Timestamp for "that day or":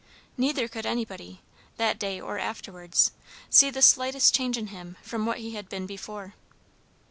1.77-2.39